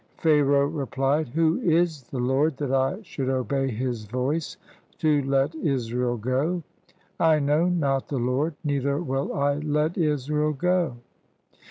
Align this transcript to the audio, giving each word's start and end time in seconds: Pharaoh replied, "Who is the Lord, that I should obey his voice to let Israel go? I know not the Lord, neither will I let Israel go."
Pharaoh 0.17 0.65
replied, 0.65 1.27
"Who 1.27 1.59
is 1.59 2.01
the 2.05 2.17
Lord, 2.17 2.57
that 2.57 2.71
I 2.71 3.03
should 3.03 3.29
obey 3.29 3.69
his 3.69 4.05
voice 4.05 4.57
to 4.97 5.21
let 5.21 5.53
Israel 5.53 6.17
go? 6.17 6.63
I 7.19 7.37
know 7.37 7.69
not 7.69 8.07
the 8.07 8.17
Lord, 8.17 8.55
neither 8.63 8.99
will 8.99 9.31
I 9.31 9.57
let 9.59 9.99
Israel 9.99 10.53
go." 10.53 10.95